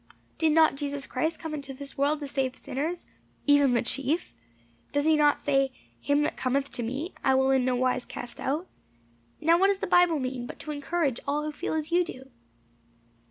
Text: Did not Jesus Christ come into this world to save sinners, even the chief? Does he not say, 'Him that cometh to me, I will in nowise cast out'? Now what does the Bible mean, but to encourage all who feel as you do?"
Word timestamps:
Did 0.39 0.53
not 0.53 0.77
Jesus 0.77 1.05
Christ 1.05 1.37
come 1.37 1.53
into 1.53 1.75
this 1.75 1.95
world 1.95 2.21
to 2.21 2.27
save 2.27 2.55
sinners, 2.57 3.05
even 3.45 3.71
the 3.73 3.83
chief? 3.83 4.33
Does 4.91 5.05
he 5.05 5.15
not 5.15 5.39
say, 5.39 5.71
'Him 5.99 6.23
that 6.23 6.35
cometh 6.35 6.71
to 6.71 6.81
me, 6.81 7.13
I 7.23 7.35
will 7.35 7.51
in 7.51 7.65
nowise 7.65 8.05
cast 8.05 8.39
out'? 8.39 8.65
Now 9.39 9.59
what 9.59 9.67
does 9.67 9.77
the 9.77 9.85
Bible 9.85 10.17
mean, 10.17 10.47
but 10.47 10.57
to 10.61 10.71
encourage 10.71 11.19
all 11.27 11.43
who 11.43 11.51
feel 11.51 11.75
as 11.75 11.91
you 11.91 12.03
do?" 12.03 12.31